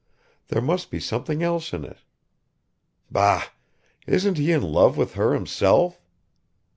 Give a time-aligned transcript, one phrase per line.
[0.47, 1.99] There must be something else in it.
[3.11, 3.49] Bah!
[4.07, 6.01] Isn't he in love with her himself?